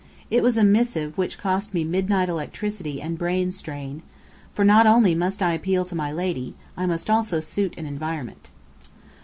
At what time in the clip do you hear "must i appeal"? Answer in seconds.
5.13-5.85